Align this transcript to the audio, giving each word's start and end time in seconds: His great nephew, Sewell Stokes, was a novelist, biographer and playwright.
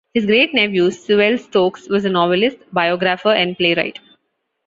His 0.15 0.25
great 0.25 0.51
nephew, 0.55 0.89
Sewell 0.89 1.37
Stokes, 1.37 1.87
was 1.87 2.05
a 2.05 2.09
novelist, 2.09 2.57
biographer 2.73 3.29
and 3.29 3.55
playwright. 3.55 3.99